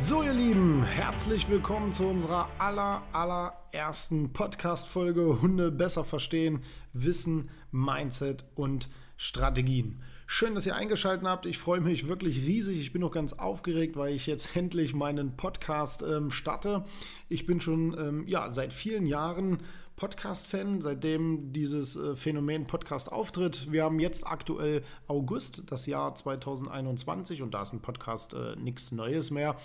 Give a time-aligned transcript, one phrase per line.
[0.00, 6.60] So, ihr Lieben, herzlich willkommen zu unserer aller, allerersten Podcast-Folge Hunde besser verstehen,
[6.92, 10.00] Wissen, Mindset und Strategien.
[10.28, 11.46] Schön, dass ihr eingeschaltet habt.
[11.46, 12.78] Ich freue mich wirklich riesig.
[12.78, 16.84] Ich bin noch ganz aufgeregt, weil ich jetzt endlich meinen Podcast ähm, starte.
[17.28, 19.58] Ich bin schon ähm, ja, seit vielen Jahren
[19.98, 23.72] Podcast-Fan, seitdem dieses äh, Phänomen Podcast auftritt.
[23.72, 28.92] Wir haben jetzt aktuell August, das Jahr 2021, und da ist ein Podcast äh, nichts
[28.92, 29.56] Neues mehr.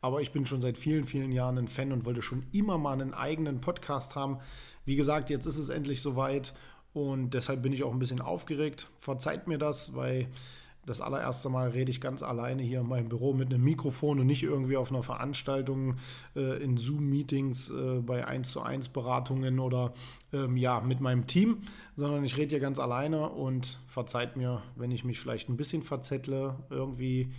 [0.00, 2.92] Aber ich bin schon seit vielen, vielen Jahren ein Fan und wollte schon immer mal
[2.92, 4.38] einen eigenen Podcast haben.
[4.84, 6.54] Wie gesagt, jetzt ist es endlich soweit
[6.92, 8.86] und deshalb bin ich auch ein bisschen aufgeregt.
[9.00, 10.28] Verzeiht mir das, weil
[10.86, 14.26] das allererste Mal rede ich ganz alleine hier in meinem Büro mit einem Mikrofon und
[14.26, 15.96] nicht irgendwie auf einer Veranstaltung
[16.34, 19.92] äh, in Zoom-Meetings äh, bei 1 zu 1 Beratungen oder
[20.32, 21.58] ähm, ja, mit meinem Team,
[21.96, 25.82] sondern ich rede hier ganz alleine und verzeiht mir, wenn ich mich vielleicht ein bisschen
[25.82, 27.32] verzettle, irgendwie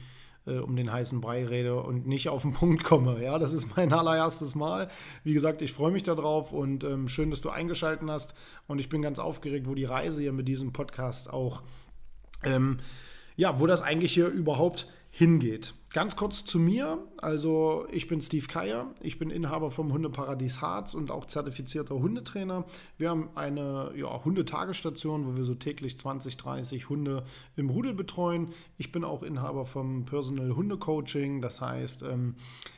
[0.45, 3.23] äh, um den heißen Brei rede und nicht auf den Punkt komme.
[3.23, 4.87] Ja, das ist mein allererstes Mal.
[5.23, 8.33] Wie gesagt, ich freue mich darauf und ähm, schön, dass du eingeschaltet hast.
[8.67, 11.63] Und ich bin ganz aufgeregt, wo die Reise hier mit diesem Podcast auch,
[12.43, 12.79] ähm,
[13.41, 15.73] ja, wo das eigentlich hier überhaupt hingeht.
[15.93, 16.99] Ganz kurz zu mir.
[17.17, 18.93] Also, ich bin Steve Keier.
[19.01, 22.65] Ich bin Inhaber vom Hundeparadies Harz und auch zertifizierter Hundetrainer.
[22.99, 27.23] Wir haben eine ja, Hundetagestation, wo wir so täglich 20, 30 Hunde
[27.55, 28.49] im Rudel betreuen.
[28.77, 31.41] Ich bin auch Inhaber vom Personal Hundecoaching.
[31.41, 32.35] Das heißt, ähm,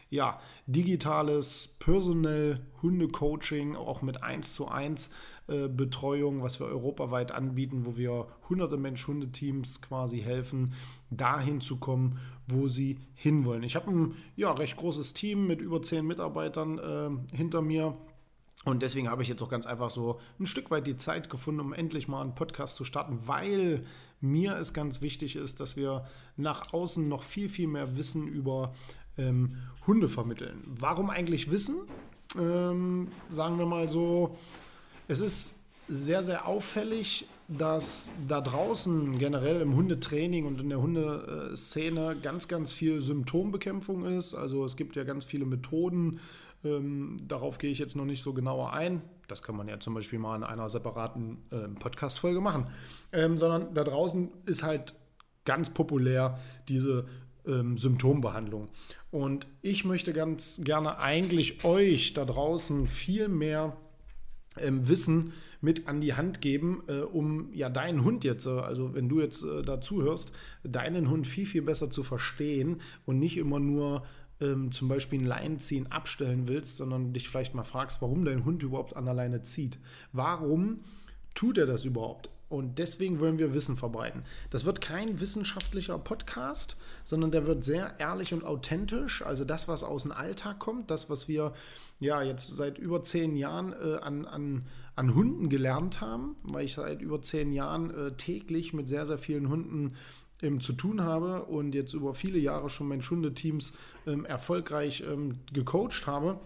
[0.10, 5.10] ja, digitales Personal Hundecoaching, auch mit 1 zu 1
[5.48, 10.74] äh, Betreuung, was wir europaweit anbieten, wo wir hunderte Mensch-Hundeteams quasi helfen,
[11.10, 12.18] dahin zu kommen,
[12.48, 13.64] wo sie hinwollen.
[13.64, 17.98] Ich habe ein ja, recht großes Team mit über zehn Mitarbeitern äh, hinter mir.
[18.64, 21.60] Und deswegen habe ich jetzt auch ganz einfach so ein Stück weit die Zeit gefunden,
[21.60, 23.84] um endlich mal einen Podcast zu starten, weil
[24.22, 26.06] mir es ganz wichtig ist, dass wir
[26.38, 28.74] nach außen noch viel, viel mehr Wissen über
[29.18, 30.64] ähm, Hunde vermitteln.
[30.66, 31.76] Warum eigentlich Wissen?
[32.40, 34.38] Ähm, sagen wir mal so,
[35.08, 35.56] es ist
[35.88, 42.72] sehr, sehr auffällig, dass da draußen generell im Hundetraining und in der Hundeszene ganz, ganz
[42.72, 44.34] viel Symptombekämpfung ist.
[44.34, 46.20] Also es gibt ja ganz viele Methoden.
[46.64, 49.02] Ähm, darauf gehe ich jetzt noch nicht so genauer ein.
[49.28, 52.68] Das kann man ja zum Beispiel mal in einer separaten äh, Podcast-Folge machen.
[53.12, 54.96] Ähm, sondern da draußen ist halt
[55.44, 56.40] ganz populär
[56.70, 57.06] diese
[57.46, 58.70] ähm, Symptombehandlung.
[59.12, 63.76] Und ich möchte ganz gerne eigentlich euch da draußen viel mehr
[64.60, 68.94] ähm, Wissen mit an die Hand geben, äh, um ja deinen Hund jetzt, äh, also
[68.94, 70.34] wenn du jetzt äh, dazu hörst,
[70.64, 74.04] deinen Hund viel, viel besser zu verstehen und nicht immer nur
[74.42, 78.64] ähm, zum Beispiel ein Leinenziehen abstellen willst, sondern dich vielleicht mal fragst, warum dein Hund
[78.64, 79.78] überhaupt an der Leine zieht.
[80.12, 80.82] Warum
[81.34, 82.30] tut er das überhaupt?
[82.50, 84.24] Und deswegen wollen wir Wissen verbreiten.
[84.52, 89.24] Das wird kein wissenschaftlicher Podcast, sondern der wird sehr ehrlich und authentisch.
[89.24, 91.54] Also das, was aus dem Alltag kommt, das, was wir
[92.00, 96.74] ja jetzt seit über zehn Jahren äh, an, an, an Hunden gelernt haben, weil ich
[96.76, 99.96] seit über zehn Jahren äh, täglich mit sehr, sehr vielen Hunden
[100.44, 103.74] ähm, zu tun habe und jetzt über viele Jahre schon mein Hundeteams
[104.06, 106.40] ähm, erfolgreich ähm, gecoacht habe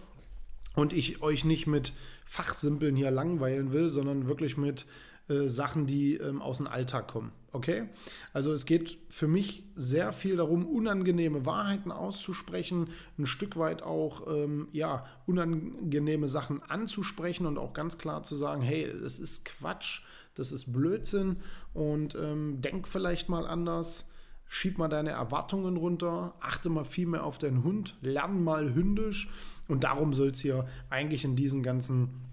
[0.74, 1.92] und ich euch nicht mit
[2.24, 4.86] Fachsimpeln hier langweilen will, sondern wirklich mit
[5.28, 7.32] äh, Sachen, die ähm, aus dem Alltag kommen.
[7.52, 7.88] Okay?
[8.32, 14.26] Also es geht für mich sehr viel darum, unangenehme Wahrheiten auszusprechen, ein Stück weit auch
[14.26, 20.02] ähm, ja, unangenehme Sachen anzusprechen und auch ganz klar zu sagen, hey, es ist Quatsch,
[20.34, 21.36] das ist Blödsinn
[21.74, 24.10] und ähm, denk vielleicht mal anders.
[24.50, 29.28] Schieb mal deine Erwartungen runter, achte mal viel mehr auf deinen Hund, lern mal hündisch
[29.68, 32.27] und darum soll es hier eigentlich in diesen ganzen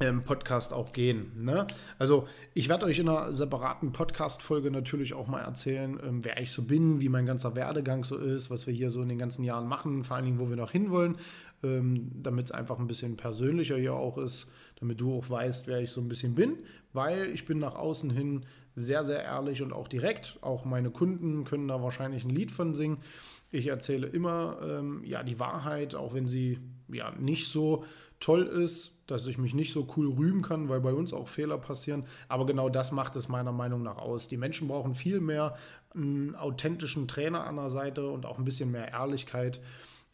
[0.00, 1.44] Podcast auch gehen.
[1.44, 1.66] Ne?
[1.98, 6.52] Also ich werde euch in einer separaten Podcast-Folge natürlich auch mal erzählen, ähm, wer ich
[6.52, 9.44] so bin, wie mein ganzer Werdegang so ist, was wir hier so in den ganzen
[9.44, 11.18] Jahren machen, vor allen Dingen, wo wir noch hinwollen,
[11.62, 15.80] ähm, damit es einfach ein bisschen persönlicher hier auch ist, damit du auch weißt, wer
[15.80, 16.56] ich so ein bisschen bin,
[16.94, 20.38] weil ich bin nach außen hin sehr, sehr ehrlich und auch direkt.
[20.40, 23.02] Auch meine Kunden können da wahrscheinlich ein Lied von singen.
[23.50, 26.58] Ich erzähle immer ähm, ja, die Wahrheit, auch wenn sie
[26.88, 27.84] ja nicht so
[28.18, 31.58] toll ist, dass ich mich nicht so cool rühmen kann, weil bei uns auch Fehler
[31.58, 32.04] passieren.
[32.28, 34.28] Aber genau das macht es meiner Meinung nach aus.
[34.28, 35.56] Die Menschen brauchen viel mehr
[35.94, 39.60] einen authentischen Trainer an der Seite und auch ein bisschen mehr Ehrlichkeit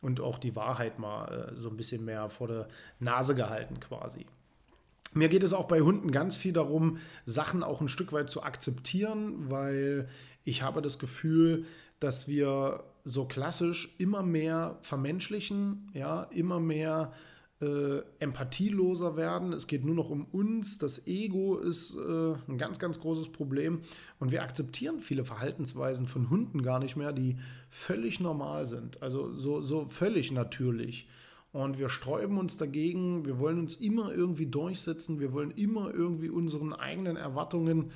[0.00, 4.26] und auch die Wahrheit mal äh, so ein bisschen mehr vor der Nase gehalten quasi.
[5.14, 8.42] Mir geht es auch bei Hunden ganz viel darum, Sachen auch ein Stück weit zu
[8.42, 10.08] akzeptieren, weil
[10.44, 11.64] ich habe das Gefühl,
[12.00, 17.35] dass wir so klassisch immer mehr vermenschlichen, ja, immer mehr äh,
[18.18, 19.54] empathieloser werden.
[19.54, 20.76] Es geht nur noch um uns.
[20.76, 23.80] Das Ego ist äh, ein ganz, ganz großes Problem.
[24.18, 27.36] Und wir akzeptieren viele Verhaltensweisen von Hunden gar nicht mehr, die
[27.70, 29.02] völlig normal sind.
[29.02, 31.08] Also so, so völlig natürlich.
[31.52, 33.24] Und wir sträuben uns dagegen.
[33.24, 35.18] Wir wollen uns immer irgendwie durchsetzen.
[35.18, 37.90] Wir wollen immer irgendwie unseren eigenen Erwartungen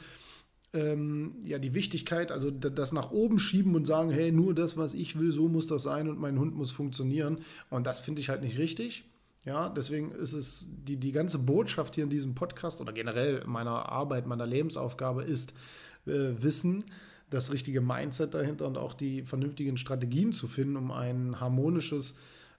[0.72, 4.94] ähm, ja, die Wichtigkeit, also das nach oben schieben und sagen, hey, nur das, was
[4.94, 7.40] ich will, so muss das sein und mein Hund muss funktionieren.
[7.68, 9.04] Und das finde ich halt nicht richtig.
[9.44, 13.88] Ja, deswegen ist es die, die ganze Botschaft hier in diesem Podcast oder generell meiner
[13.88, 15.54] Arbeit, meiner Lebensaufgabe ist
[16.06, 16.84] äh, Wissen,
[17.30, 22.16] das richtige Mindset dahinter und auch die vernünftigen Strategien zu finden, um ein harmonisches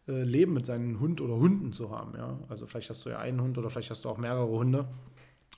[0.08, 2.18] äh, Leben mit seinen Hund oder Hunden zu haben.
[2.18, 2.40] Ja?
[2.50, 4.88] Also vielleicht hast du ja einen Hund oder vielleicht hast du auch mehrere Hunde.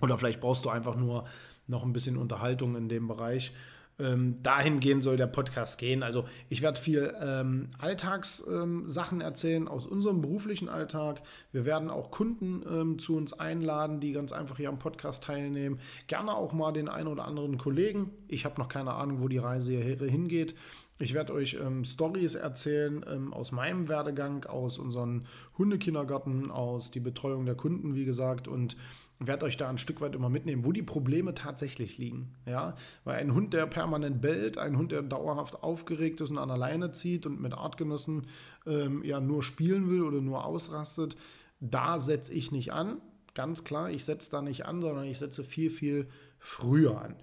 [0.01, 1.23] Oder vielleicht brauchst du einfach nur
[1.67, 3.53] noch ein bisschen Unterhaltung in dem Bereich
[3.99, 6.03] ähm, dahingehend soll der Podcast gehen.
[6.03, 11.21] Also ich werde viel ähm, Alltagssachen ähm, erzählen aus unserem beruflichen Alltag.
[11.51, 15.79] Wir werden auch Kunden ähm, zu uns einladen, die ganz einfach hier am Podcast teilnehmen.
[16.07, 18.11] Gerne auch mal den einen oder anderen Kollegen.
[18.27, 20.55] Ich habe noch keine Ahnung, wo die Reise hier hingeht.
[20.99, 25.25] Ich werde euch ähm, Stories erzählen ähm, aus meinem Werdegang, aus unseren
[25.57, 28.77] Hundekindergarten, aus die Betreuung der Kunden, wie gesagt, und
[29.19, 32.35] werde euch da ein Stück weit immer mitnehmen, wo die Probleme tatsächlich liegen.
[32.45, 32.75] Ja?
[33.05, 36.57] Weil ein Hund, der permanent bellt, ein Hund, der dauerhaft aufgeregt ist und an der
[36.57, 38.27] Leine zieht und mit Artgenossen
[38.67, 41.15] ähm, ja nur spielen will oder nur ausrastet,
[41.59, 43.01] da setze ich nicht an.
[43.33, 46.07] Ganz klar, ich setze da nicht an, sondern ich setze viel, viel
[46.37, 47.15] früher an.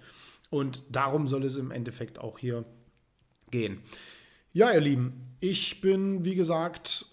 [0.49, 2.80] Und darum soll es im Endeffekt auch hier gehen.
[4.53, 7.05] Ja, ihr Lieben, ich bin, wie gesagt,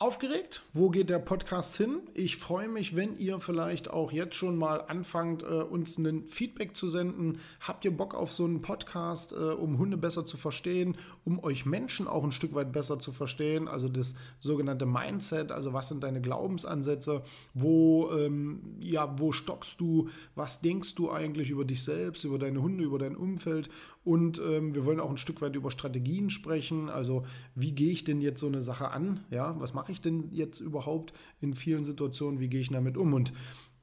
[0.00, 0.62] aufgeregt.
[0.72, 2.00] Wo geht der Podcast hin?
[2.14, 6.74] Ich freue mich, wenn ihr vielleicht auch jetzt schon mal anfangt, äh, uns ein Feedback
[6.74, 7.38] zu senden.
[7.60, 11.66] Habt ihr Bock auf so einen Podcast, äh, um Hunde besser zu verstehen, um euch
[11.66, 13.68] Menschen auch ein Stück weit besser zu verstehen?
[13.68, 17.22] Also das sogenannte Mindset, also was sind deine Glaubensansätze?
[17.52, 20.08] Wo, ähm, ja, wo stockst du?
[20.34, 23.68] Was denkst du eigentlich über dich selbst, über deine Hunde, über dein Umfeld?
[24.02, 26.88] Und ähm, wir wollen auch ein Stück weit über Strategien sprechen.
[26.88, 27.24] Also
[27.54, 29.20] wie gehe ich denn jetzt so eine Sache an?
[29.30, 32.40] Ja, was mache ich denn jetzt überhaupt in vielen Situationen?
[32.40, 33.12] Wie gehe ich damit um?
[33.12, 33.32] Und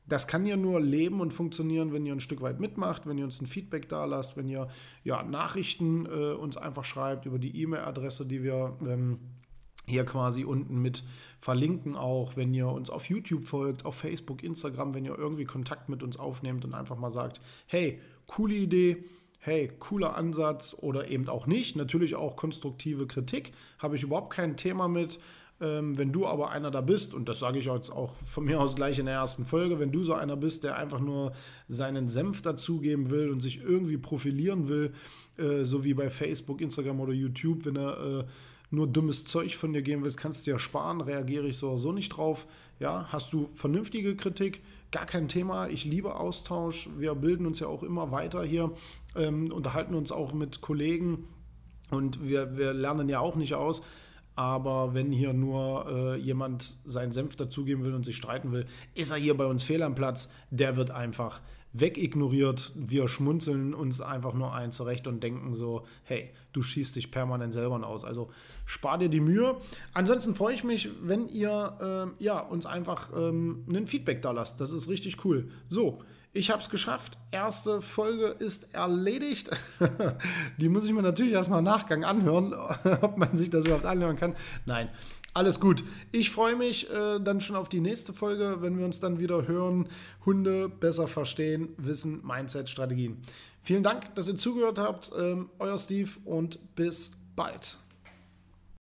[0.08, 3.26] das kann ja nur leben und funktionieren, wenn ihr ein Stück weit mitmacht, wenn ihr
[3.26, 4.70] uns ein Feedback da lasst, wenn ihr
[5.04, 9.20] ja, Nachrichten äh, uns einfach schreibt über die E-Mail-Adresse, die wir ähm,
[9.86, 11.04] hier quasi unten mit
[11.40, 15.90] verlinken auch, wenn ihr uns auf YouTube folgt, auf Facebook, Instagram, wenn ihr irgendwie Kontakt
[15.90, 19.06] mit uns aufnehmt und einfach mal sagt, hey, coole Idee,
[19.48, 21.78] hey, cooler Ansatz oder eben auch nicht.
[21.78, 25.20] Natürlich auch konstruktive Kritik, habe ich überhaupt kein Thema mit.
[25.62, 28.60] Ähm, wenn du aber einer da bist, und das sage ich jetzt auch von mir
[28.60, 31.32] aus gleich in der ersten Folge, wenn du so einer bist, der einfach nur
[31.70, 34.92] seinen Senf dazugeben will und sich irgendwie profilieren will,
[35.38, 38.24] äh, so wie bei Facebook, Instagram oder YouTube, wenn er äh,
[38.70, 41.80] nur dummes Zeug von dir geben willst, kannst du dir sparen, reagiere ich so oder
[41.80, 42.48] so nicht drauf.
[42.80, 44.62] Ja, hast du vernünftige Kritik,
[44.92, 45.68] gar kein Thema.
[45.68, 46.90] Ich liebe Austausch.
[46.98, 48.72] Wir bilden uns ja auch immer weiter hier,
[49.16, 51.28] ähm, unterhalten uns auch mit Kollegen
[51.90, 53.82] und wir, wir lernen ja auch nicht aus.
[54.38, 59.10] Aber wenn hier nur äh, jemand seinen Senf dazugeben will und sich streiten will, ist
[59.10, 60.30] er hier bei uns fehl am Platz.
[60.52, 61.42] Der wird einfach
[61.74, 62.72] wegignoriert.
[62.76, 67.52] Wir schmunzeln uns einfach nur ein zurecht und denken so, hey, du schießt dich permanent
[67.52, 68.06] selber aus.
[68.06, 68.30] Also
[68.66, 69.58] spar dir die Mühe.
[69.96, 74.62] Ansonsten freue ich mich, wenn ihr äh, ja, uns einfach ähm, ein Feedback da lasst.
[74.62, 75.50] Das ist richtig cool.
[75.68, 76.04] So,
[76.34, 77.18] ich habe es geschafft.
[77.32, 79.50] Erste Folge ist erledigt.
[80.58, 82.54] die muss ich mir natürlich erstmal im Nachgang anhören,
[83.02, 84.36] ob man sich das überhaupt anhören kann.
[84.66, 84.90] Nein,
[85.34, 85.84] alles gut.
[86.12, 89.48] Ich freue mich äh, dann schon auf die nächste Folge, wenn wir uns dann wieder
[89.48, 89.88] hören.
[90.26, 93.22] Hunde besser verstehen, Wissen, Mindset, Strategien.
[93.62, 95.12] Vielen Dank, dass ihr zugehört habt.
[95.18, 97.78] Ähm, euer Steve und bis bald.